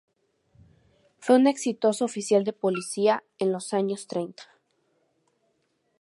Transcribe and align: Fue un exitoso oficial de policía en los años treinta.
Fue 1.19 1.35
un 1.35 1.45
exitoso 1.45 2.05
oficial 2.05 2.43
de 2.43 2.53
policía 2.53 3.23
en 3.37 3.51
los 3.51 3.71
años 3.71 4.07
treinta. 4.07 4.45